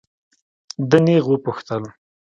ده 0.89 0.97
نېغ 1.05 1.23
وپوښتل. 1.29 1.83